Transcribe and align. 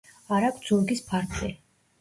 არ 0.37 0.45
აქვთ 0.47 0.65
ზურგის 0.71 1.05
ფარფლი. 1.13 1.55